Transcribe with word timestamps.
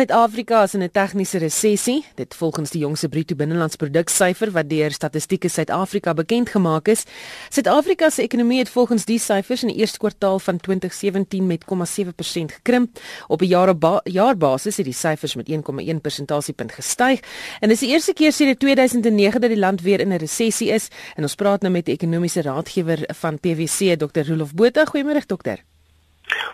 Suid-Afrika 0.00 0.62
is 0.62 0.74
in 0.74 0.82
'n 0.82 0.90
tegniese 0.90 1.38
resessie, 1.38 2.04
dit 2.14 2.34
volgens 2.34 2.70
die 2.70 2.80
jongste 2.80 3.08
bruto 3.08 3.34
binnelandsproduksyfer 3.34 4.50
wat 4.50 4.68
deur 4.68 4.90
Statistieke 4.90 5.48
Suid-Afrika 5.48 6.14
bekend 6.14 6.48
gemaak 6.48 6.88
is. 6.88 7.04
Suid-Afrika 7.48 8.10
se 8.10 8.22
ekonomie 8.22 8.58
het 8.58 8.70
volgens 8.70 9.04
die 9.04 9.18
syfers 9.18 9.62
in 9.62 9.68
die 9.68 9.76
eerste 9.76 9.98
kwartaal 9.98 10.38
van 10.38 10.56
2017 10.56 11.46
met 11.46 11.64
0,7% 11.64 12.52
gekrimp. 12.52 12.98
Op 13.28 13.42
'n 13.42 14.00
jaarbasis 14.04 14.76
het 14.76 14.84
die 14.84 14.94
syfers 14.94 15.34
met 15.34 15.48
1,1 15.48 16.00
persentasiepunt 16.00 16.72
gestyg 16.72 17.20
en 17.60 17.68
dit 17.68 17.70
is 17.70 17.80
die 17.80 17.90
eerste 17.90 18.12
keer 18.12 18.32
sedert 18.32 18.58
2009 18.58 19.40
dat 19.40 19.50
die 19.50 19.58
land 19.58 19.82
weer 19.82 20.00
in 20.00 20.08
'n 20.08 20.16
resessie 20.16 20.68
is. 20.68 20.88
En 21.14 21.22
ons 21.22 21.34
praat 21.34 21.60
nou 21.60 21.72
met 21.72 21.84
die 21.84 21.94
ekonomiese 21.94 22.42
raadgewer 22.42 22.98
van 23.06 23.40
PwC, 23.40 23.98
Dr. 23.98 24.20
Rolof 24.28 24.54
Botha. 24.54 24.84
Goeiemôre, 24.84 25.26
dokter. 25.26 25.58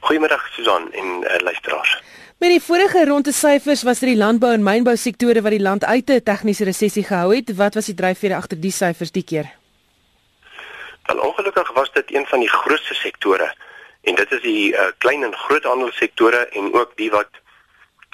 Goeiemôre 0.00 0.40
Susan 0.50 0.92
en 0.92 1.06
uh, 1.22 1.38
luisteraars. 1.38 2.02
Met 2.36 2.50
die 2.50 2.60
vorige 2.60 3.04
ronde 3.08 3.32
syfers 3.32 3.82
was 3.82 4.02
dit 4.02 4.10
die 4.10 4.18
landbou 4.20 4.50
en 4.52 4.64
mynbou 4.64 4.92
sektore 5.00 5.40
wat 5.40 5.54
die 5.54 5.62
land 5.66 5.84
uit 5.84 6.10
'n 6.10 6.22
tegniese 6.22 6.64
resessie 6.64 7.04
gehou 7.04 7.34
het. 7.34 7.56
Wat 7.56 7.74
was 7.74 7.86
die 7.86 7.94
dryfvere 7.94 8.36
agter 8.36 8.60
die 8.60 8.70
syfers 8.70 9.10
die 9.10 9.24
keer? 9.24 9.46
Wel 11.06 11.18
ongelukkig 11.18 11.72
was 11.72 11.92
dit 11.92 12.14
een 12.14 12.26
van 12.26 12.40
die 12.40 12.48
grootste 12.48 12.94
sektore 12.94 13.54
en 14.02 14.14
dit 14.14 14.32
is 14.32 14.42
die 14.42 14.72
uh, 14.72 14.86
klein 14.98 15.24
en 15.24 15.34
groothandelsektore 15.34 16.48
en 16.48 16.74
ook 16.74 16.92
die 16.96 17.10
wat 17.10 17.30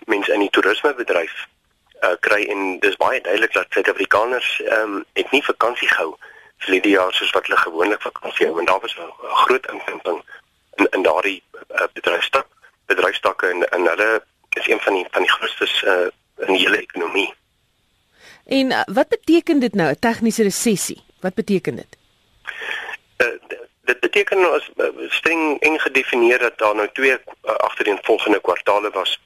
mense 0.07 0.33
in 0.33 0.41
die 0.41 0.51
toerismebedryf 0.51 1.35
uh, 2.03 2.15
kry 2.21 2.43
en 2.45 2.79
dis 2.79 2.97
baie 2.97 3.21
duidelik 3.21 3.53
dat 3.53 3.67
Suid-Afrikaners 3.69 4.63
ehm 4.63 4.95
um, 4.95 5.05
het 5.13 5.31
nie 5.31 5.43
vakansie 5.43 5.89
gehou 5.89 6.15
vir 6.59 6.81
die 6.81 6.95
jaar 6.95 7.13
soos 7.13 7.31
wat 7.31 7.47
hulle 7.47 7.59
gewoonlik 7.59 8.03
vakansie 8.03 8.47
hou 8.47 8.59
en 8.59 8.65
daar 8.65 8.81
was 8.81 8.97
'n 8.97 9.35
groot 9.45 9.67
inkrimping 9.67 10.23
in 10.75 10.87
in 10.91 11.03
daardie 11.03 11.43
uh, 11.75 11.87
bedryfstak 11.93 12.47
bedryfstakke 12.93 13.51
en 13.55 13.65
en 13.69 13.89
hulle 13.93 14.11
is 14.61 14.69
een 14.69 14.81
van 14.81 14.95
die 14.99 15.07
van 15.11 15.27
die 15.27 15.31
grootstes 15.31 15.83
uh, 15.83 16.09
in 16.47 16.55
die 16.55 16.63
hele 16.65 16.81
ekonomie. 16.81 17.31
En 18.47 18.71
uh, 18.71 18.81
wat 18.87 19.09
beteken 19.09 19.61
dit 19.61 19.75
nou 19.75 19.91
'n 19.91 19.99
tegniese 19.99 20.43
resessie? 20.43 21.03
Wat 21.21 21.35
beteken 21.35 21.77
dit? 21.77 21.99
Uh, 23.17 23.59
dit 23.85 24.01
beteken 24.01 24.41
nou 24.41 24.55
as 24.57 24.71
uh, 24.77 24.89
streng 25.09 25.61
eng 25.61 25.79
gedefinieer 25.79 26.39
dat 26.39 26.59
daar 26.59 26.75
nou 26.75 26.89
twee 26.93 27.13
uh, 27.13 27.55
agtereenvolgende 27.69 28.41
kwartaale 28.41 28.91
was 28.91 29.21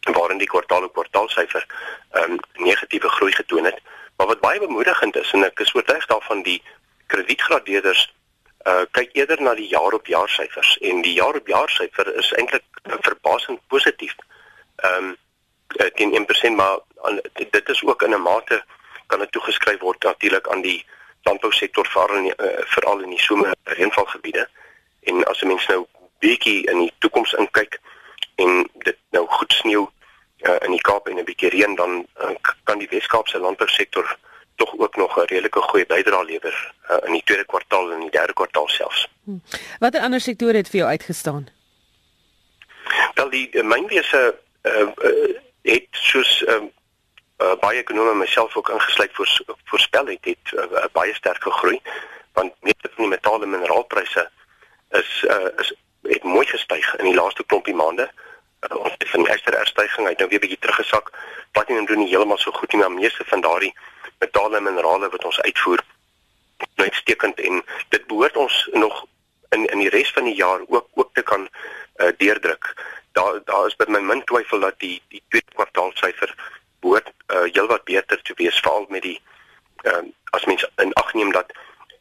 waarin 0.00 0.38
die 0.38 0.48
kwartaal 0.48 0.84
op 0.84 0.92
kwartaalsyfer 0.92 1.66
ehm 2.10 2.30
um, 2.30 2.38
negatiewe 2.52 3.08
groei 3.08 3.32
getoon 3.32 3.64
het. 3.64 3.80
Maar 4.16 4.26
wat 4.26 4.40
baie 4.40 4.60
bemoedigend 4.60 5.16
is 5.16 5.32
en 5.32 5.44
ek 5.44 5.60
is 5.60 5.74
oortuig 5.74 6.06
daarvan 6.06 6.42
die 6.42 6.62
kredietgradeerders 7.06 8.14
uh 8.66 8.84
kyk 8.90 9.14
eerder 9.16 9.42
na 9.42 9.54
die 9.54 9.68
jaar 9.68 9.92
op 9.92 10.06
jaar 10.06 10.28
syfers 10.28 10.78
en 10.78 11.02
die 11.02 11.14
jaar 11.14 11.36
op 11.36 11.46
jaar 11.48 11.68
syfer 11.68 12.14
is 12.14 12.32
eintlik 12.32 12.64
verbasend 12.82 13.60
positief. 13.68 14.14
Ehm 14.76 15.04
um, 15.04 15.16
teen 15.94 16.26
1% 16.26 16.56
maar 16.56 16.78
an, 17.00 17.20
dit 17.32 17.68
is 17.68 17.84
ook 17.84 18.02
in 18.02 18.14
'n 18.14 18.22
mate 18.22 18.64
kan 19.06 19.18
dit 19.18 19.32
toegeskryf 19.32 19.80
word 19.80 20.02
natuurlik 20.02 20.48
aan 20.48 20.60
die 20.60 20.84
landbousektor 21.22 21.86
veral 21.86 22.16
in 22.16 22.22
die, 22.22 22.34
uh, 22.36 22.64
veral 22.64 23.00
in 23.00 23.10
die 23.10 23.20
somer 23.20 23.54
reënvalgebiede. 23.64 24.48
En 25.02 25.24
as 25.24 25.42
'n 25.42 25.46
mens 25.46 25.66
nou 25.66 25.86
bietjie 26.18 26.66
in 26.70 26.78
die 26.78 26.92
toekoms 26.98 27.32
inkyk 27.32 27.80
en 28.34 28.68
dit 28.74 28.96
nou 29.10 29.26
goed 29.26 29.52
sneeu 29.52 29.88
uh, 30.40 30.56
in 30.60 30.70
die 30.70 30.80
Kaap 30.80 31.08
en 31.08 31.18
'n 31.18 31.24
bietjie 31.24 31.48
reën 31.48 31.74
dan 31.74 32.06
uh, 32.20 32.30
kan 32.64 32.78
die 32.78 32.88
Wes-Kaapse 32.90 33.38
landbousektor 33.38 34.18
tog 34.60 34.74
ook 34.78 34.96
nog 34.96 35.16
'n 35.16 35.30
redelike 35.32 35.60
goeie 35.60 35.86
bydrae 35.86 36.24
lewer 36.24 36.56
uh, 36.90 36.96
in 37.06 37.12
die 37.12 37.24
tweede 37.24 37.46
kwartaal 37.52 37.92
en 37.92 38.00
die 38.00 38.10
derde 38.10 38.32
kwartaal 38.32 38.68
selfs. 38.68 39.08
Hm. 39.24 39.38
Watter 39.78 40.00
ander 40.00 40.20
sektore 40.20 40.56
het 40.56 40.68
vir 40.68 40.80
jou 40.80 40.90
uitgestaan? 40.90 41.48
Wel 43.14 43.30
die 43.30 43.48
uh, 43.52 43.64
mynwese 43.64 44.22
uh, 44.62 44.80
uh, 44.80 45.36
het 45.62 45.86
soos 45.90 46.42
uh, 46.42 46.54
uh, 46.54 47.54
baie 47.60 47.78
ekonome 47.78 48.14
myself 48.14 48.56
ook 48.56 48.68
ingesluit 48.68 49.10
voor, 49.12 49.30
voorspel 49.64 50.06
het 50.06 50.24
het 50.24 50.52
uh, 50.52 50.64
uh, 50.70 50.84
baie 50.92 51.14
sterk 51.14 51.42
gegroei 51.42 51.80
want 52.32 52.52
meeste 52.60 52.90
van 52.94 53.04
die 53.04 53.08
metale 53.08 53.44
en 53.44 53.50
mineraalpryse 53.50 54.30
is 54.90 55.24
uh, 55.28 55.48
is 55.56 55.74
het 56.02 56.22
mooi 56.22 56.46
gestyg 56.46 56.96
in 56.96 57.04
die 57.04 57.14
laaste 57.14 57.44
klompie 57.44 57.74
maande. 57.74 58.10
Uh, 58.60 58.76
ons 58.76 58.94
het 58.98 59.08
van 59.08 59.22
die 59.22 59.32
eerste 59.32 59.50
herstyging 59.56 60.06
uit 60.06 60.18
nou 60.18 60.28
weer 60.28 60.40
bietjie 60.40 60.58
teruggesak. 60.58 61.12
Platinum 61.52 61.86
doen 61.86 61.98
nie 61.98 62.08
heeltemal 62.08 62.38
so 62.38 62.52
goed 62.52 62.72
nie, 62.72 62.80
maar 62.80 62.92
meeste 62.92 63.24
van 63.26 63.40
daardie 63.40 63.74
metale 64.20 64.56
en 64.56 64.66
minerale 64.68 65.08
wat 65.10 65.24
ons 65.24 65.40
uitvoer 65.40 65.82
uitstekend 66.74 67.40
en 67.40 67.62
dit 67.88 68.06
behoort 68.06 68.36
ons 68.36 68.68
nog 68.72 69.04
in 69.56 69.66
in 69.66 69.78
die 69.78 69.92
res 69.94 70.12
van 70.16 70.28
die 70.28 70.34
jaar 70.34 70.60
ook 70.66 70.88
ook 70.94 71.10
te 71.14 71.22
kan 71.22 71.48
uh, 71.48 72.08
deurdruk. 72.16 72.74
Daar 73.12 73.40
daar 73.44 73.66
is 73.66 73.76
by 73.76 73.88
my 73.88 74.00
min 74.00 74.24
twyfel 74.24 74.60
dat 74.60 74.78
die 74.78 75.02
die 75.08 75.22
tweede 75.28 75.54
kwartaal 75.54 75.90
syfer 75.94 76.34
behoort 76.80 77.08
uh, 77.08 77.46
heelwat 77.52 77.84
beter 77.84 78.22
te 78.22 78.36
wees 78.36 78.60
veral 78.60 78.86
met 78.88 79.02
die 79.02 79.18
uh, 79.82 80.04
as 80.36 80.44
mense 80.44 80.70
in 80.76 80.92
ag 81.02 81.14
neem 81.14 81.32
dat 81.32 81.52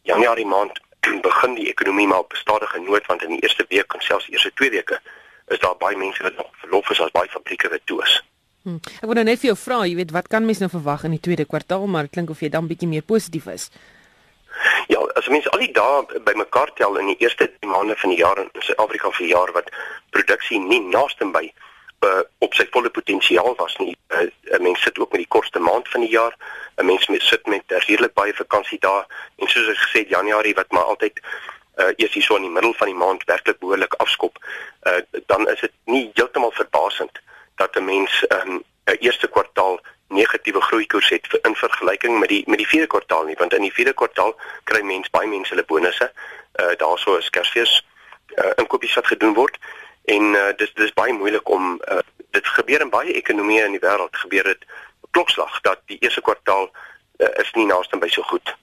Januarie 0.02 0.46
maand 0.46 0.79
begin 1.29 1.56
die 1.56 1.69
ekonomie 1.69 2.08
maar 2.08 2.25
op 2.28 2.35
stadige 2.35 2.79
noot 2.79 3.06
want 3.06 3.24
in 3.24 3.35
die 3.35 3.41
eerste 3.41 3.66
week 3.69 3.94
en 3.94 4.02
selfs 4.02 4.29
eerste 4.29 4.53
twee 4.53 4.69
weke 4.69 5.02
is 5.47 5.59
daar 5.59 5.78
baie 5.78 5.97
mense 5.97 6.24
wat 6.24 6.35
nog 6.35 6.50
verlof 6.63 6.90
is 6.90 7.02
as 7.02 7.12
baie 7.12 7.29
fabrieke 7.29 7.69
wat 7.69 7.85
toe 7.85 8.03
is. 8.03 8.19
Hmm. 8.64 8.81
Ek 9.00 9.08
wou 9.08 9.16
nou 9.16 9.24
net 9.24 9.40
vir 9.40 9.53
jou 9.53 9.58
vra, 9.59 9.84
jy 9.88 9.96
weet, 9.96 10.12
wat 10.12 10.28
kan 10.28 10.46
mens 10.46 10.59
nou 10.59 10.68
verwag 10.72 11.06
in 11.08 11.16
die 11.16 11.24
tweede 11.24 11.46
kwartaal, 11.47 11.88
maar 11.88 12.09
dit 12.09 12.18
klink 12.18 12.34
of 12.34 12.42
jy 12.44 12.50
dan 12.52 12.68
bietjie 12.68 12.90
meer 12.92 13.06
positief 13.08 13.47
is. 13.47 13.70
Ja, 14.92 15.00
as 15.16 15.30
mens 15.31 15.47
al 15.53 15.64
die 15.64 15.72
dae 15.72 16.20
bymekaar 16.25 16.74
tel 16.75 16.97
in 17.00 17.14
die 17.14 17.20
eerste 17.24 17.47
maande 17.64 17.96
van 18.02 18.12
die 18.12 18.20
jaar 18.20 18.42
in 18.44 18.50
Suid-Afrika 18.59 19.12
vir 19.16 19.28
jaar 19.31 19.53
wat 19.56 19.70
produksie 20.12 20.59
nie 20.59 20.81
naaste 20.90 21.28
by 21.31 21.46
uh, 22.03 22.24
op 22.44 22.58
sy 22.58 22.66
volle 22.74 22.92
potensiaal 22.92 23.56
was 23.59 23.78
nie. 23.80 23.94
Uh, 24.16 24.28
mens 24.59 24.84
sit 24.84 25.00
ook 25.00 25.14
met 25.16 25.24
die 25.24 25.31
kortste 25.36 25.62
maand 25.64 25.88
van 25.94 26.03
die 26.03 26.12
jaar. 26.12 26.36
'n 26.80 26.86
Mens 26.86 27.08
moet 27.08 27.24
sit 27.24 27.47
met 27.47 27.64
redelik 27.88 28.14
baie 28.14 28.34
vakansiedae 28.34 29.06
en 29.38 29.47
soos 29.47 29.72
ek 29.72 29.81
gesê 29.86 30.03
het 30.03 30.14
Januarie 30.18 30.56
wat 30.56 30.72
maar 30.72 30.91
altyd 30.91 31.20
uh, 31.80 31.91
eers 31.96 32.14
hier 32.14 32.24
so 32.24 32.36
in 32.36 32.47
die 32.47 32.56
middel 32.58 32.74
van 32.74 32.88
die 32.88 33.00
maand 33.00 33.24
werklik 33.24 33.59
behoorlik 33.59 33.94
afskop, 34.03 34.40
uh, 34.84 35.00
dan 35.28 35.47
is 35.50 35.59
dit 35.59 35.76
nie 35.86 36.12
heeltemal 36.14 36.52
verbasend 36.52 37.20
dat 37.62 37.75
'n 37.75 37.86
mens 37.86 38.25
'n 38.28 38.50
um, 38.50 38.64
eerste 39.00 39.28
kwartaal 39.28 39.80
negatiewe 40.08 40.62
groeikoers 40.62 41.09
het 41.09 41.40
in 41.42 41.56
vergelyking 41.56 42.20
met 42.20 42.30
die 42.30 42.44
met 42.47 42.58
die 42.58 42.68
vierde 42.68 42.88
kwartaal 42.88 43.24
nie. 43.24 43.36
Want 43.38 43.53
in 43.53 43.62
die 43.62 43.74
vierde 43.74 43.94
kwartaal 43.94 44.36
kry 44.64 44.81
mense 44.81 45.09
baie 45.12 45.28
mense 45.28 45.53
hulle 45.53 45.66
bonusse. 45.66 46.12
Uh 46.56 46.75
daarso 46.78 47.16
is 47.18 47.30
Kersfees 47.30 47.86
uh 48.36 48.52
inkopies 48.56 48.94
wat 48.94 49.08
gedoen 49.08 49.34
word. 49.34 49.58
En 50.06 50.24
uh 50.34 50.53
dis 50.56 50.74
dis 50.74 50.94
baie 50.94 51.14
moeilik 51.14 51.50
om 51.50 51.81
uh 51.92 52.00
dit 52.31 52.47
gebeur 52.47 52.81
in 52.81 52.90
baie 52.90 53.14
ekonomieë 53.14 53.66
in 53.66 53.78
die 53.78 53.86
wêreld 53.88 54.16
gebeur 54.24 54.44
dit 54.44 54.66
klokslag 55.12 55.62
dat 55.62 55.80
die 55.86 55.97
eerste 56.00 56.22
kwartaal 56.22 56.70
uh, 57.18 57.28
is 57.41 57.52
nie 57.53 57.66
naaste 57.66 57.97
by 57.97 58.08
so 58.08 58.22
goed 58.22 58.56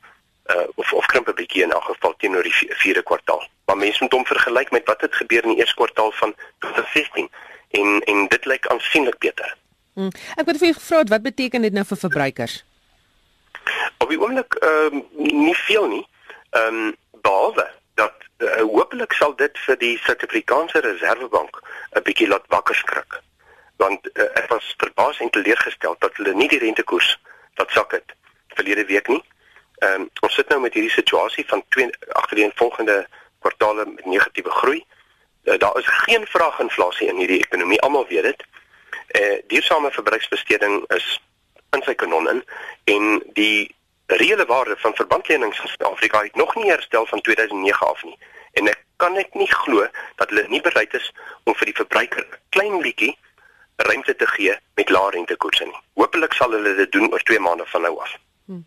uh 0.54 0.66
of 0.74 0.92
of 0.92 1.06
krimp 1.06 1.28
'n 1.28 1.34
bietjie 1.34 1.62
in 1.62 1.72
elk 1.72 1.84
geval 1.84 2.14
teenoor 2.16 2.42
die 2.42 2.54
vierde 2.54 3.02
kwartaal. 3.02 3.48
Maar 3.64 3.76
mense 3.76 4.02
moet 4.02 4.12
hom 4.12 4.26
vergelyk 4.26 4.70
met 4.70 4.86
wat 4.86 5.00
het 5.00 5.14
gebeur 5.14 5.42
in 5.42 5.48
die 5.48 5.58
eerste 5.58 5.74
kwartaal 5.74 6.12
van 6.12 6.34
2016 6.58 7.30
en 7.70 8.02
en 8.04 8.26
dit 8.28 8.44
lyk 8.44 8.66
aansienlik 8.66 9.18
beter. 9.18 9.56
Hmm. 9.94 10.10
Ek 10.36 10.46
het 10.46 10.58
vir 10.60 10.68
jou 10.68 10.78
gevra 10.78 11.02
wat 11.08 11.22
beteken 11.22 11.62
dit 11.62 11.72
nou 11.72 11.84
vir 11.84 11.96
verbruikers? 11.96 12.64
Op 13.98 14.08
die 14.08 14.20
oomblik 14.20 14.54
ehm 14.54 14.94
um, 14.94 15.04
nie 15.46 15.56
veel 15.56 15.88
nie. 15.88 16.06
Ehm 16.50 16.74
um, 16.74 16.96
behalwe 17.22 17.70
dat 17.94 18.14
uh, 18.38 18.60
hopelik 18.60 19.12
sal 19.12 19.34
dit 19.36 19.58
vir 19.66 19.78
die 19.78 19.94
Suid-Afrikaanse 20.04 20.80
Reservebank 20.84 21.62
'n 21.96 22.02
bietjie 22.02 22.28
laat 22.28 22.44
wakker 22.48 22.74
skrik. 22.74 23.20
Want 23.76 24.08
uh, 24.12 24.28
ek 24.34 24.48
was 24.52 24.74
verbaas 24.76 25.18
en 25.20 25.30
teleurgestel 25.30 25.96
dat 25.98 26.16
hulle 26.16 26.34
nie 26.34 26.48
die 26.48 26.58
rentekoers 26.58 27.16
wat 27.56 27.70
sak 27.70 27.92
het 27.92 28.14
verlede 28.54 28.84
week 28.84 29.08
nie. 29.08 29.22
Ehm 29.76 30.00
um, 30.00 30.10
ons 30.20 30.34
sit 30.34 30.48
nou 30.48 30.60
met 30.60 30.74
hierdie 30.74 30.92
situasie 30.92 31.44
van 31.46 31.64
twee 31.68 31.90
agtereenvolgende 32.08 33.06
kwartaale 33.38 33.84
met 33.86 34.04
negatiewe 34.04 34.50
groei. 34.50 34.84
Uh, 35.44 35.58
daar 35.58 35.78
is 35.78 35.86
geen 35.86 36.26
vraaginflasie 36.26 37.08
in 37.08 37.16
hierdie 37.16 37.42
ekonomie, 37.44 37.80
almal 37.80 38.06
weet 38.08 38.22
dit. 38.22 38.44
Eh 39.06 39.32
uh, 39.32 39.38
duursame 39.46 39.90
verbruiksbesteding 39.90 40.84
is 40.96 41.20
in 41.76 41.82
sy 41.82 41.94
kanon 41.94 42.28
in 42.28 42.42
en 42.84 43.22
die 43.32 43.74
reële 44.06 44.46
waarde 44.46 44.76
van 44.78 44.94
verbandlenings 44.94 45.60
in 45.60 45.68
Suid-Afrika 45.68 46.22
het 46.22 46.34
nog 46.34 46.54
nie 46.54 46.70
herstel 46.70 47.06
van 47.06 47.20
2009 47.20 47.86
af 47.86 48.02
nie. 48.04 48.18
En 48.52 48.68
ek 48.68 48.84
kan 48.96 49.12
net 49.12 49.34
nie 49.34 49.50
glo 49.52 49.86
dat 50.16 50.28
hulle 50.28 50.46
nie 50.48 50.60
bereid 50.60 50.94
is 50.94 51.12
om 51.44 51.54
vir 51.54 51.72
die 51.72 51.78
verbruiker 51.80 52.26
klein 52.48 52.80
bietjie 52.80 53.16
ruimte 53.76 54.16
te 54.16 54.26
gee 54.26 54.56
met 54.74 54.90
lae 54.90 55.10
rentekoerse 55.10 55.64
nie. 55.64 55.80
Hoopelik 56.00 56.32
sal 56.32 56.54
hulle 56.56 56.74
dit 56.78 56.92
doen 56.92 57.12
oor 57.12 57.22
2 57.28 57.40
maande 57.44 57.66
van 57.66 57.84
nou 57.84 57.98
af. 58.00 58.16
Hmm. 58.46 58.64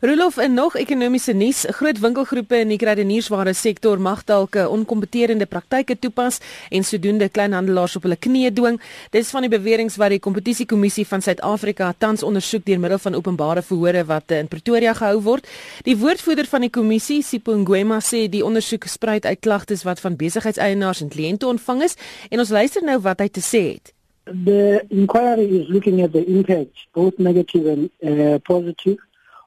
Rolof 0.00 0.36
en 0.36 0.54
nog 0.54 0.74
ekonomiese 0.76 1.32
nuus, 1.32 1.64
groot 1.68 1.96
winkelgroepe 1.98 2.58
in 2.60 2.68
die 2.68 2.76
kredieniersware 2.76 3.54
sektor 3.56 3.96
mag 3.96 4.24
dalk 4.28 4.58
onkompeterende 4.60 5.46
praktyke 5.48 5.94
toepas 5.96 6.36
en 6.68 6.84
sodoende 6.84 7.30
kleinhandelaars 7.32 7.94
op 7.96 8.04
hulle 8.04 8.18
knieë 8.20 8.50
dwing. 8.52 8.76
Dis 9.16 9.30
van 9.32 9.46
die 9.46 9.48
beweringe 9.54 9.96
wat 9.96 10.12
die 10.12 10.18
kompetisiekommissie 10.20 11.06
van 11.08 11.24
Suid-Afrika 11.24 11.94
tans 11.96 12.22
ondersoek 12.28 12.66
deur 12.66 12.82
middel 12.82 13.00
van 13.00 13.16
openbare 13.16 13.62
verhore 13.64 14.02
wat 14.10 14.34
in 14.36 14.50
Pretoria 14.52 14.92
gehou 14.98 15.22
word. 15.24 15.48
Die 15.88 15.96
woordvoerder 15.96 16.50
van 16.50 16.66
die 16.66 16.70
kommissie, 16.74 17.22
Sipho 17.24 17.56
Ngwema, 17.56 18.02
sê 18.04 18.26
die 18.28 18.42
ondersoek 18.44 18.84
spruit 18.84 19.24
uit 19.24 19.40
klagtes 19.40 19.86
wat 19.88 20.02
van 20.04 20.18
besigheidseienaars 20.20 21.00
en 21.06 21.08
kliënte 21.14 21.48
ontvang 21.48 21.86
is 21.88 21.96
en 22.28 22.44
ons 22.44 22.52
luister 22.52 22.84
nou 22.84 22.98
wat 23.08 23.24
hy 23.24 23.30
te 23.32 23.40
sê 23.40 23.62
het. 23.70 23.94
The 24.26 24.84
inquiry 24.90 25.48
is 25.62 25.72
looking 25.72 26.02
at 26.02 26.12
the 26.12 26.22
impact, 26.26 26.76
both 26.92 27.18
negative 27.18 27.66
and 27.66 27.90
uh, 28.04 28.36
positive, 28.44 29.00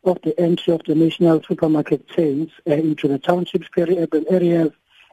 of 0.06 0.18
the 0.24 0.40
entry 0.40 0.74
of 0.74 0.82
the 0.86 0.96
national 0.96 1.42
supermarket 1.48 2.08
chains 2.10 2.50
uh, 2.68 2.74
into 2.74 3.08
the 3.08 3.20
townships, 3.20 3.68
peri-urban 3.76 4.26
areas, 4.30 4.72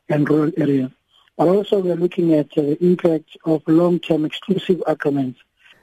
and 0.08 0.28
rural 0.28 0.52
areas. 0.56 0.90
But 1.36 1.48
also 1.48 1.80
we 1.80 1.90
are 1.90 1.96
looking 1.96 2.34
at 2.34 2.50
uh, 2.56 2.62
the 2.62 2.84
impact 2.84 3.36
of 3.44 3.62
long-term 3.66 4.24
exclusive 4.24 4.82
agreements. 4.86 5.40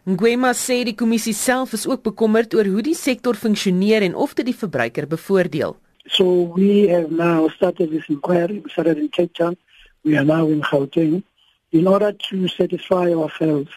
Ngwema 0.09 0.53
sê 0.53 0.83
die 0.87 0.95
kommissie 0.95 1.33
self 1.33 1.73
is 1.73 1.85
ook 1.87 2.01
bekommerd 2.03 2.53
oor 2.55 2.65
hoe 2.65 2.81
die 2.81 2.95
sektor 2.95 3.35
funksioneer 3.35 4.01
en 4.01 4.15
of 4.15 4.33
dit 4.33 4.47
die 4.47 4.55
verbruiker 4.55 5.05
bevoordeel. 5.07 5.75
So 6.07 6.25
we 6.55 6.87
have 6.89 7.11
now 7.11 7.49
started 7.49 7.91
this 7.91 8.07
inquiry, 8.09 8.61
we 8.63 8.69
started 8.69 8.97
in 8.97 9.09
Cape 9.09 9.33
Town, 9.33 9.57
we 10.01 10.17
are 10.17 10.25
now 10.25 10.47
in 10.47 10.63
Gauteng, 10.63 11.21
in 11.69 11.87
order 11.87 12.11
to 12.29 12.47
satisfy 12.47 13.13
ourselves 13.13 13.69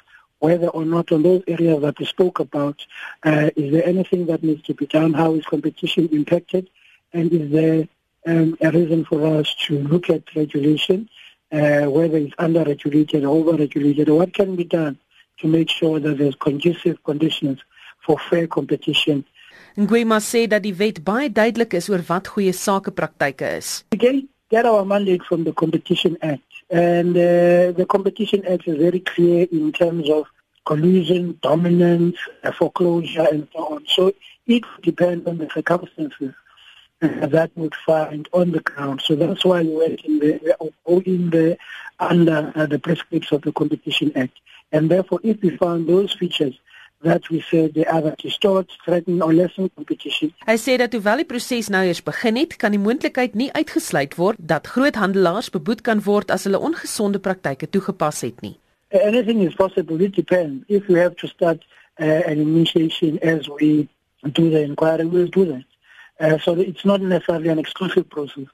whether 0.42 0.68
or 0.78 0.84
not 0.84 1.12
on 1.12 1.22
those 1.22 1.42
areas 1.46 1.80
that 1.82 1.96
we 2.00 2.04
spoke 2.04 2.40
about, 2.40 2.84
uh, 3.22 3.50
is 3.54 3.70
there 3.72 3.86
anything 3.86 4.26
that 4.26 4.42
needs 4.42 4.62
to 4.68 4.74
be 4.74 4.86
done? 4.86 5.12
How 5.14 5.34
is 5.34 5.44
competition 5.44 6.08
impacted? 6.10 6.68
And 7.12 7.32
is 7.32 7.46
there 7.52 7.86
um, 8.26 8.58
a 8.60 8.72
reason 8.72 9.04
for 9.04 9.20
us 9.38 9.54
to 9.66 9.78
look 9.92 10.10
at 10.10 10.22
regulation, 10.34 11.08
uh, 11.52 11.84
whether 11.96 12.16
it's 12.16 12.34
under-regulated 12.38 13.24
or 13.24 13.36
over-regulated, 13.38 14.08
what 14.08 14.34
can 14.34 14.56
be 14.56 14.64
done 14.64 14.98
to 15.38 15.46
make 15.46 15.70
sure 15.70 16.00
that 16.00 16.18
there's 16.18 16.34
conducive 16.34 16.96
conditions 17.04 17.60
for 18.04 18.18
fair 18.28 18.48
competition 18.48 19.24
Ngwema 19.74 20.18
sê 20.20 20.46
dat 20.52 20.62
die 20.66 20.74
wet 20.76 20.98
baie 21.04 21.30
duidelik 21.32 21.72
is 21.78 21.88
oor 21.88 22.02
wat 22.04 22.28
goeie 22.28 22.52
sakepraktyke 22.52 23.46
is. 23.56 23.84
We 23.90 24.28
get 24.50 24.66
our 24.66 24.84
mandate 24.84 25.24
from 25.24 25.44
the 25.44 25.52
Competition 25.52 26.18
Act 26.20 26.51
and 26.72 27.14
uh, 27.14 27.72
the 27.72 27.86
Competition 27.88 28.46
Act 28.46 28.66
is 28.66 28.78
very 28.78 29.00
clear 29.00 29.46
in 29.52 29.72
terms 29.72 30.08
of 30.08 30.26
collusion, 30.64 31.38
dominance, 31.42 32.16
uh, 32.42 32.50
foreclosure 32.50 33.26
and 33.30 33.46
so 33.52 33.74
on. 33.74 33.84
So 33.86 34.12
it 34.46 34.64
depends 34.80 35.26
on 35.26 35.36
the 35.36 35.50
circumstances 35.52 36.34
uh, 37.02 37.26
that 37.26 37.50
would 37.56 37.74
find 37.74 38.26
on 38.32 38.52
the 38.52 38.60
ground. 38.60 39.02
So 39.02 39.14
that's 39.14 39.44
why 39.44 39.62
we 39.62 39.76
went 39.76 40.00
in 40.00 40.18
the, 40.18 40.70
in 41.04 41.30
the 41.30 41.58
under 42.00 42.52
uh, 42.54 42.66
the 42.66 42.78
prescripts 42.78 43.32
of 43.32 43.42
the 43.42 43.52
Competition 43.52 44.10
Act. 44.16 44.38
And 44.72 44.90
therefore, 44.90 45.20
if 45.22 45.42
we 45.42 45.54
found 45.58 45.86
those 45.86 46.14
features 46.14 46.58
that 47.02 47.28
we 47.30 47.40
said 47.50 47.74
the 47.74 47.86
other 47.86 48.14
to 48.18 48.30
start 48.30 48.70
threaten 48.84 49.22
or 49.22 49.32
lessen 49.34 49.70
competition. 49.74 50.32
Hy 50.46 50.56
sê 50.60 50.76
dat 50.80 50.94
hoewel 50.94 51.22
die 51.22 51.28
proses 51.28 51.70
nou 51.72 51.82
eers 51.86 52.02
begin 52.04 52.38
het, 52.40 52.56
kan 52.62 52.74
die 52.74 52.82
moontlikheid 52.82 53.34
nie 53.38 53.50
uitgesluit 53.56 54.16
word 54.20 54.38
dat 54.38 54.70
groothandelaars 54.74 55.50
beboet 55.54 55.82
kan 55.86 56.02
word 56.06 56.30
as 56.30 56.46
hulle 56.48 56.60
ongesonde 56.62 57.22
praktyke 57.22 57.68
toegepas 57.70 58.22
het 58.26 58.40
nie. 58.46 58.54
Anything 58.92 59.42
is 59.42 59.54
possible. 59.54 60.00
It 60.00 60.14
depends. 60.14 60.64
If 60.68 60.86
we 60.86 60.98
have 60.98 61.16
to 61.16 61.26
start 61.26 61.64
uh, 61.98 62.22
an 62.28 62.38
initiation 62.38 63.18
as 63.22 63.48
we 63.48 63.88
do 64.22 64.50
the 64.50 64.62
inquiry, 64.62 65.04
we'll 65.04 65.32
do 65.32 65.46
that. 65.46 65.64
Uh, 66.20 66.38
so 66.38 66.52
it's 66.54 66.84
not 66.84 67.00
necessarily 67.00 67.48
an 67.48 67.58
exclusive 67.58 68.08
process. 68.08 68.46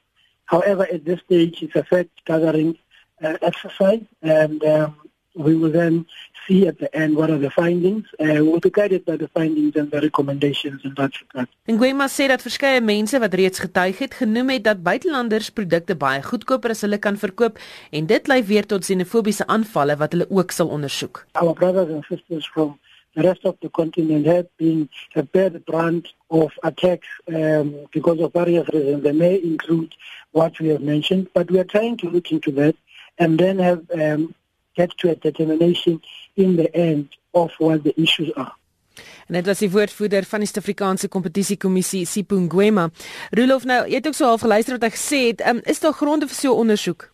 However, 0.46 0.86
at 0.90 1.04
this 1.04 1.20
stage, 1.20 1.62
it's 1.62 1.76
a 1.76 1.84
fact 1.84 2.24
gathering 2.24 2.78
uh, 3.22 3.36
exercise, 3.42 4.06
and 4.22 4.64
um, 4.64 4.96
we 5.34 5.54
will 5.56 5.70
then 5.70 6.06
see 6.48 6.66
at 6.66 6.78
the 6.78 6.88
end 7.02 7.16
what 7.16 7.30
are 7.30 7.38
the 7.38 7.50
findings. 7.50 8.06
Uh, 8.18 8.40
we'll 8.44 8.60
be 8.60 8.70
guided 8.70 9.04
by 9.04 9.16
the 9.16 9.28
findings 9.28 9.76
and 9.76 9.90
the 9.90 10.00
recommendations 10.00 10.80
in 10.84 10.94
that 10.94 11.12
regard. 11.22 11.48
Nguema 11.68 12.08
sê 12.08 12.28
dat 12.32 12.42
verskeie 12.42 12.80
mense 12.80 13.20
wat 13.20 13.34
reeds 13.34 13.62
getuig 13.64 14.00
het, 14.04 14.18
genoem 14.22 14.54
het 14.56 14.64
dat 14.64 14.82
buitelanders 14.82 15.50
produkte 15.50 15.96
baie 15.96 16.22
goedkoper 16.24 16.74
as 16.74 16.84
hulle 16.86 16.98
kan 16.98 17.20
verkoop 17.20 17.60
en 17.90 18.10
dit 18.10 18.32
lei 18.32 18.42
weer 18.50 18.66
tot 18.66 18.84
xenofobiese 18.88 19.46
aanvalle 19.46 19.98
wat 20.00 20.16
hulle 20.16 20.28
ook 20.30 20.54
sal 20.56 20.72
ondersoek. 20.74 21.26
Our 21.42 21.54
brothers 21.54 21.92
and 21.92 22.04
sisters 22.08 22.48
from 22.54 22.78
the 23.14 23.22
rest 23.22 23.44
of 23.44 23.56
the 23.60 23.68
continent 23.68 24.26
have 24.26 24.48
been 24.56 24.88
bear 25.32 25.50
the 25.50 25.62
brunt 25.70 26.12
of 26.30 26.52
attacks 26.62 27.08
um, 27.26 27.74
because 27.92 28.20
of 28.20 28.32
various 28.32 28.68
reasons. 28.68 29.02
They 29.02 29.12
may 29.12 29.40
include 29.42 29.94
what 30.32 30.58
we 30.60 30.68
have 30.68 30.82
mentioned, 30.82 31.28
but 31.34 31.50
we 31.50 31.58
are 31.58 31.70
trying 31.76 31.96
to 31.98 32.10
look 32.10 32.30
into 32.30 32.52
that 32.52 32.76
and 33.18 33.38
then 33.38 33.58
have 33.58 33.82
um, 33.90 34.34
get 34.78 34.94
to 34.98 35.10
a 35.10 35.16
determination 35.26 36.00
in 36.34 36.56
the 36.56 36.70
end 36.70 37.18
of 37.30 37.54
what 37.58 37.82
the 37.82 37.92
issues 37.96 38.34
are. 38.34 38.54
En 39.26 39.34
dit 39.34 39.46
was 39.46 39.58
die 39.58 39.70
woordvoerder 39.70 40.24
van 40.24 40.38
die 40.38 40.48
Suid-Afrikaanse 40.48 41.08
Kompetisiekommissie 41.08 42.06
Sipungwema. 42.06 42.88
Rolof 43.30 43.64
nou, 43.64 43.82
jy 43.88 44.00
het 44.00 44.06
ook 44.06 44.16
so 44.16 44.24
half 44.24 44.40
geluister 44.40 44.78
wat 44.78 44.86
hy 44.88 44.92
gesê 44.94 45.20
het, 45.26 45.44
um, 45.46 45.60
is 45.64 45.82
daar 45.84 45.92
gronde 45.92 46.26
vir 46.26 46.36
so 46.36 46.54
'n 46.54 46.64
ondersoek? 46.64 47.10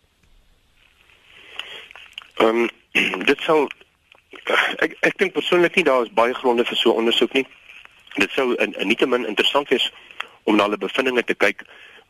Ehm 2.34 2.49
um, 2.49 2.69
dit 3.31 3.40
sou 3.40 3.66
ek 4.84 4.96
ek 5.00 5.19
dink 5.19 5.32
persoonlik 5.32 5.76
nie 5.76 5.84
daar 5.84 6.02
is 6.06 6.12
baie 6.12 6.34
gronde 6.34 6.64
vir 6.64 6.76
so 6.76 6.90
'n 6.93 7.02
ondersoek 7.05 7.32
nie. 7.32 7.46
Dit 8.14 8.31
sou 8.31 8.55
in, 8.55 8.75
in 8.78 8.87
nietemin 8.87 9.26
interessant 9.26 9.69
wees 9.69 9.93
om 10.44 10.56
na 10.56 10.62
hulle 10.62 10.78
bevindinge 10.78 11.25
te 11.25 11.34
kyk 11.34 11.64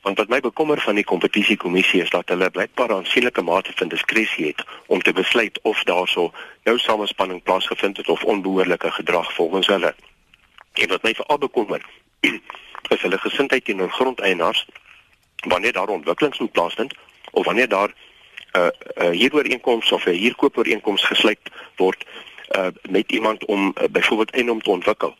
Want 0.05 0.19
wat 0.19 0.29
my 0.29 0.41
bekommer 0.41 0.81
van 0.81 0.95
die 0.95 1.05
kompetisiekommissie 1.05 2.03
is 2.03 2.11
dat 2.11 2.29
hulle 2.29 2.51
blykbaar 2.51 2.89
'n 2.89 2.97
aansienlike 2.97 3.43
mate 3.43 3.73
van 3.75 3.89
diskresie 3.89 4.47
het 4.47 4.65
om 4.87 5.03
te 5.03 5.12
besluit 5.12 5.59
of 5.62 5.83
daarso 5.83 6.33
nou 6.65 6.79
samespanning 6.79 7.43
plaasgevind 7.43 7.97
het 7.97 8.09
of 8.09 8.25
onbehoorlike 8.25 8.91
gedrag 8.91 9.33
volgens 9.33 9.67
hulle. 9.67 9.95
En 10.73 10.89
wat 10.89 11.03
my 11.03 11.15
veral 11.15 11.39
bekommer 11.39 11.85
is 12.95 13.01
hulle 13.01 13.19
gesindheid 13.19 13.65
teenoor 13.65 13.91
grondeienaars 13.91 14.67
wanneer 15.37 15.73
daar 15.73 15.89
ontwikkelings 15.89 16.39
moet 16.39 16.53
plaasvind 16.53 16.95
of 17.31 17.45
wanneer 17.45 17.69
daar 17.69 17.89
'n 17.89 18.59
uh, 18.59 18.67
'n 18.67 19.05
uh, 19.05 19.21
huurooreenkoms 19.21 19.93
of 19.93 20.05
'n 20.05 20.11
huurkoopooreenkoms 20.11 21.05
gesluit 21.05 21.41
word 21.77 22.05
uh, 22.51 22.67
met 22.91 23.12
iemand 23.12 23.45
om 23.45 23.75
uh, 23.75 23.89
byvoorbeeld 23.91 24.31
en 24.31 24.51
om 24.51 24.62
te 24.62 24.71
ontwikkel. 24.71 25.17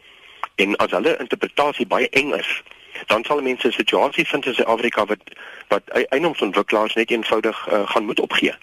En 0.55 0.77
as 0.77 0.91
hulle 0.91 1.17
interpretasie 1.17 1.87
baie 1.87 2.09
eng 2.09 2.33
is, 2.33 2.63
dan 3.07 3.25
sal 3.25 3.43
mense 3.43 3.67
'n 3.69 3.73
situasie 3.73 4.27
vind 4.27 4.47
in 4.47 4.55
Suid-Afrika 4.55 5.05
wat 5.07 5.23
wat 5.69 5.83
eiendomsontwikkelaars 5.89 6.95
net 6.95 7.11
eenvoudig 7.11 7.69
uh, 7.73 7.89
gaan 7.89 8.05
moet 8.05 8.21
opgee. 8.21 8.55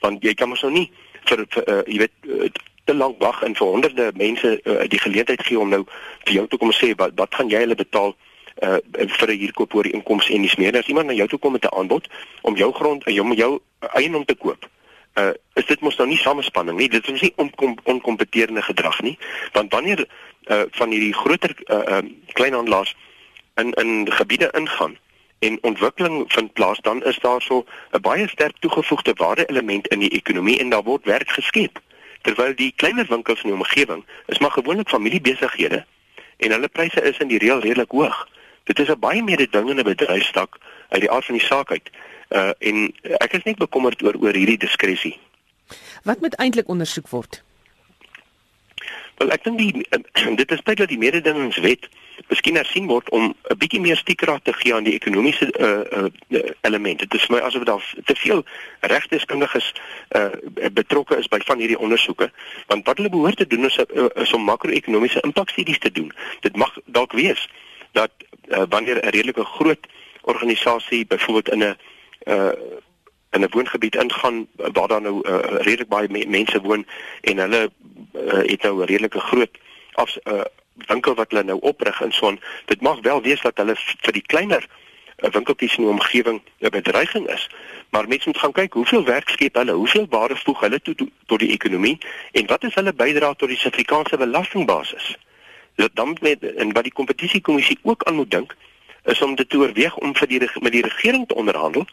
Want 0.00 0.22
jy 0.22 0.34
kan 0.34 0.48
mos 0.48 0.62
nou 0.62 0.72
nie 0.72 0.90
vir, 1.24 1.44
vir 1.48 1.62
uh, 1.68 1.82
jy 1.86 1.98
weet 1.98 2.12
uh, 2.22 2.48
te 2.84 2.94
lank 2.94 3.18
wag 3.18 3.42
en 3.42 3.56
vir 3.56 3.66
honderde 3.66 4.12
mense 4.14 4.60
uh, 4.62 4.86
die 4.88 5.00
geleentheid 5.00 5.42
gee 5.42 5.58
om 5.58 5.68
nou 5.68 5.82
vir 6.24 6.34
jou 6.34 6.46
toe 6.46 6.58
kom 6.58 6.72
sê 6.72 6.94
wat 6.96 7.16
wat 7.16 7.34
gaan 7.34 7.50
jy 7.50 7.64
hulle 7.64 7.74
betaal 7.74 8.14
uh, 8.62 8.78
vir 9.18 9.30
'n 9.30 9.40
huurkoop 9.42 9.74
oor 9.74 9.86
inkomste 9.86 10.34
en 10.34 10.42
dis 10.42 10.56
meer 10.56 10.78
as 10.78 10.86
iemand 10.86 11.06
na 11.06 11.18
jou 11.18 11.28
toe 11.28 11.38
kom 11.38 11.52
met 11.52 11.64
'n 11.64 11.74
aanbod 11.78 12.08
om 12.42 12.56
jou 12.56 12.72
grond 12.72 13.04
en 13.04 13.14
jou 13.14 13.34
jou 13.34 13.60
eiendom 13.80 14.24
te 14.24 14.34
koop. 14.34 14.68
Uh, 15.16 15.32
is 15.54 15.66
dit 15.66 15.80
mos 15.80 15.96
nou 15.96 16.08
nie 16.08 16.18
samespanning 16.20 16.76
nie 16.78 16.88
dit 16.88 17.08
is 17.08 17.20
nie 17.20 17.32
onkom, 17.36 17.76
onkompeterende 17.84 18.62
gedrag 18.62 19.00
nie 19.00 19.18
want 19.52 19.72
wanneer 19.72 20.04
uh, 20.46 20.62
van 20.70 20.90
hierdie 20.90 21.14
groter 21.14 21.56
uh, 21.66 21.76
uh, 21.76 22.02
kleinhandelaars 22.32 22.96
in 23.56 23.72
in 23.72 24.12
gebiede 24.12 24.50
ingaan 24.52 24.96
en 25.38 25.58
ontwikkeling 25.62 26.24
vind 26.32 26.52
plaas 26.52 26.78
dan 26.80 27.04
is 27.04 27.18
daar 27.18 27.42
so 27.42 27.64
'n 27.92 28.00
baie 28.00 28.28
sterk 28.28 28.56
toegevoegde 28.58 29.12
waarde 29.14 29.46
element 29.46 29.88
in 29.88 29.98
die 29.98 30.10
ekonomie 30.10 30.58
en 30.58 30.70
daar 30.70 30.82
word 30.82 31.04
werk 31.04 31.30
geskep 31.30 31.80
terwyl 32.22 32.54
die 32.54 32.72
kleiner 32.76 33.06
winkels 33.08 33.42
in 33.42 33.50
die 33.50 33.58
omgewing 33.58 34.04
is 34.26 34.38
maar 34.38 34.50
gewoonlik 34.50 34.88
familiebesighede 34.88 35.84
en 36.36 36.50
hulle 36.50 36.68
pryse 36.68 37.02
is 37.02 37.18
in 37.18 37.28
die 37.28 37.38
reël 37.38 37.60
redelik 37.60 37.90
hoog. 37.90 38.28
Dit 38.64 38.78
is 38.78 38.88
'n 38.88 38.98
baie 38.98 39.22
meer 39.22 39.50
dingende 39.50 39.84
bedryfstak 39.84 40.58
uit 40.88 41.00
die 41.00 41.10
aard 41.10 41.24
van 41.24 41.34
die 41.34 41.46
saak 41.46 41.70
uit 41.70 41.90
uh, 42.28 42.50
en 42.58 42.92
ek 43.22 43.32
is 43.38 43.44
net 43.46 43.58
bekommerd 43.58 44.02
oor 44.02 44.18
oor 44.20 44.34
hierdie 44.34 44.58
diskresie 44.58 45.16
wat 46.06 46.20
moet 46.22 46.38
eintlik 46.42 46.68
ondersoek 46.70 47.08
word 47.10 47.42
Wel 49.16 49.32
ek 49.32 49.44
dink 49.44 49.58
die 49.58 49.86
dit 50.40 50.50
is 50.52 50.62
tyd 50.64 50.82
dat 50.82 50.88
die 50.92 51.00
mededingingswet 51.00 51.88
miskien 52.28 52.56
hersien 52.56 52.86
word 52.90 53.08
om 53.16 53.32
'n 53.32 53.58
bietjie 53.58 53.80
meer 53.80 53.96
stiekraad 53.96 54.44
te 54.44 54.52
gee 54.52 54.74
aan 54.74 54.84
die 54.84 54.94
ekonomiese 54.94 55.48
uh, 55.52 56.08
uh, 56.28 56.50
elemente. 56.60 57.06
Dit 57.06 57.20
is 57.20 57.28
my 57.28 57.38
asof 57.38 57.64
daar 57.64 57.84
te 58.04 58.14
veel 58.16 58.44
regteskundiges 58.80 59.72
uh, 60.16 60.32
betrokke 60.72 61.16
is 61.16 61.28
by 61.28 61.40
van 61.44 61.58
hierdie 61.58 61.78
ondersoeke, 61.78 62.30
want 62.66 62.86
wat 62.86 62.96
hulle 62.96 63.12
behoort 63.12 63.36
te 63.36 63.46
doen 63.46 63.64
is, 63.64 63.78
uh, 63.78 64.08
is 64.14 64.32
om 64.32 64.44
makro-ekonomiese 64.44 65.20
impakstudies 65.20 65.78
te 65.78 65.92
doen. 65.92 66.12
Dit 66.40 66.56
mag 66.56 66.76
dalk 66.84 67.12
wees 67.12 67.48
dat 67.92 68.10
uh, 68.48 68.64
wanneer 68.68 69.00
'n 69.00 69.08
redelike 69.08 69.44
groot 69.44 69.86
organisasie 70.22 71.06
byvoorbeeld 71.06 71.48
in 71.48 71.62
'n 71.62 71.76
uh, 72.24 72.52
in 73.30 73.40
'n 73.40 73.50
woongebied 73.50 73.94
ingaan 73.94 74.46
waar 74.56 74.88
daar 74.88 75.00
nou 75.00 75.28
uh, 75.28 75.38
redelik 75.40 75.88
baie 75.88 76.08
me 76.08 76.26
mense 76.26 76.60
woon 76.60 76.86
en 77.20 77.38
hulle 77.38 77.70
uh, 78.26 78.42
het 78.52 78.62
nou 78.62 78.82
'n 78.82 78.90
redelike 78.92 79.20
groot 79.20 79.58
af 79.92 80.16
uh, 80.24 80.40
winkel 80.86 81.14
wat 81.14 81.30
hulle 81.30 81.44
nou 81.44 81.58
oprig 81.60 82.00
en 82.00 82.12
so 82.12 82.26
on 82.26 82.40
dit 82.64 82.80
mag 82.80 83.00
wel 83.00 83.22
wees 83.22 83.40
dat 83.40 83.56
hulle 83.56 83.76
vir 83.76 84.12
die 84.12 84.26
kleiner 84.26 84.66
uh, 84.66 85.30
winkeltjies 85.30 85.76
in 85.76 85.84
die 85.84 85.92
omgewing 85.92 86.42
'n 86.60 86.70
bedreiging 86.70 87.28
is 87.28 87.50
maar 87.90 88.08
mense 88.08 88.28
moet 88.28 88.38
gaan 88.38 88.52
kyk 88.52 88.72
hoeveel 88.72 89.04
werk 89.04 89.28
skep 89.28 89.54
hulle 89.54 89.72
hoeveel 89.72 90.06
waarde 90.10 90.36
voeg 90.36 90.60
hulle 90.60 90.80
toe 90.82 90.94
tot 91.26 91.38
die 91.38 91.52
ekonomie 91.52 91.98
en 92.32 92.46
wat 92.46 92.64
is 92.64 92.74
hulle 92.74 92.92
bydrae 92.92 93.36
tot 93.36 93.48
die 93.48 93.58
Suid-Afrikaanse 93.58 94.16
belastingbasis 94.16 95.16
dit 95.76 95.90
dan 95.94 96.16
met 96.20 96.54
en 96.54 96.72
wat 96.72 96.82
die 96.82 96.92
kompetisiekommissie 96.92 97.78
ook 97.82 98.04
aan 98.04 98.14
moet 98.14 98.30
dink 98.30 98.56
is 99.06 99.22
om 99.22 99.34
dit 99.34 99.48
te 99.48 99.58
oorweeg 99.58 99.96
om 99.96 100.14
vir 100.16 100.28
die 100.28 100.40
met 100.60 100.72
die 100.72 100.82
regering 100.82 101.26
te 101.28 101.34
onderhandel. 101.34 101.86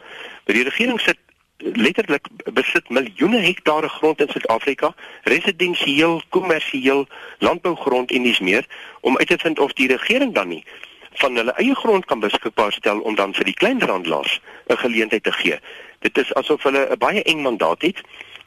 Maar 0.44 0.56
die 0.58 0.64
regering 0.64 1.00
sit 1.00 1.18
letterlik 1.56 2.28
besit 2.52 2.88
miljoene 2.88 3.38
hektare 3.38 3.88
grond 3.88 4.20
in 4.20 4.28
Suid-Afrika, 4.28 4.94
residensieel, 5.22 6.22
kommersieel, 6.28 7.06
landbougrond 7.38 8.10
en 8.10 8.22
dis 8.22 8.40
meer 8.40 8.66
om 9.00 9.18
uit 9.18 9.28
te 9.28 9.38
vind 9.38 9.58
of 9.58 9.72
die 9.72 9.88
regering 9.88 10.34
dan 10.34 10.48
nie 10.48 10.64
van 11.14 11.36
hulle 11.36 11.52
eie 11.62 11.74
grond 11.74 12.04
kan 12.04 12.20
beskikbaar 12.20 12.72
stel 12.72 13.00
om 13.00 13.14
dan 13.14 13.34
vir 13.34 13.44
die 13.44 13.54
kleinhandelaars 13.54 14.40
'n 14.66 14.76
geleentheid 14.76 15.22
te 15.22 15.32
gee. 15.32 15.58
Dit 15.98 16.18
is 16.18 16.34
asof 16.34 16.62
hulle 16.62 16.88
'n 16.90 16.98
baie 16.98 17.22
eng 17.22 17.42
mandaat 17.42 17.82
het 17.82 18.00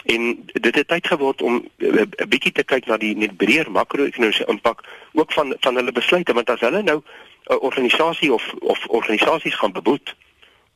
en 0.06 0.44
dit 0.46 0.76
het 0.76 0.88
tyd 0.88 1.08
geword 1.08 1.42
om 1.42 1.68
eh, 1.78 1.88
'n 1.88 2.30
bietjie 2.30 2.52
te 2.52 2.64
kyk 2.64 2.86
na 2.86 2.98
die 2.98 3.16
net 3.16 3.38
breër 3.38 3.72
makro-ekonomiese 3.72 4.46
impak 4.46 4.84
ook 5.14 5.32
van 5.34 5.56
van 5.60 5.76
hulle 5.76 5.92
besluite 5.92 6.34
want 6.34 6.50
as 6.50 6.60
hulle 6.60 6.82
nou 6.84 7.02
'n 7.50 7.60
organisasie 7.60 8.34
of 8.34 8.54
of 8.60 8.88
organisasies 8.88 9.56
gaan 9.56 9.72
beboet 9.72 10.16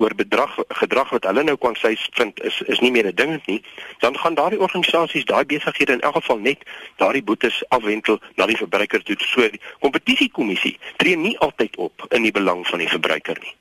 oor 0.02 0.16
bedrag 0.16 0.58
gedrag 0.82 1.10
wat 1.10 1.28
hulle 1.30 1.44
nou 1.44 1.58
kon 1.58 1.76
sê 1.76 1.94
vind 2.18 2.42
is 2.44 2.62
is 2.74 2.80
nie 2.80 2.92
meer 2.92 3.08
'n 3.08 3.16
ding 3.16 3.42
nie, 3.46 3.62
dan 4.00 4.18
gaan 4.18 4.36
daardie 4.36 4.60
organisasies 4.60 5.26
daai 5.26 5.46
besighede 5.46 5.94
in 5.94 6.02
elk 6.02 6.16
geval 6.16 6.40
net 6.40 6.64
daardie 6.98 7.24
boetes 7.24 7.64
afwentel 7.70 8.20
na 8.36 8.46
die 8.46 8.58
verbruiker 8.58 9.04
toe. 9.04 9.16
So 9.20 9.50
die 9.50 9.62
kompetisiekommissie 9.80 10.78
tree 10.98 11.16
nie 11.16 11.38
altyd 11.40 11.78
op 11.78 12.06
in 12.10 12.24
die 12.24 12.32
belang 12.32 12.68
van 12.68 12.80
die 12.80 12.90
verbruiker 12.90 13.38
nie. 13.42 13.56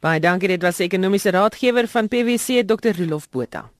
Baie 0.00 0.20
dankie, 0.20 0.48
dit 0.48 0.62
was 0.62 0.78
ekonomiese 0.78 1.30
raadgewer 1.30 1.88
van 1.88 2.08
PwC 2.08 2.62
Dr. 2.66 2.96
Rolof 2.96 3.28
Botha. 3.30 3.70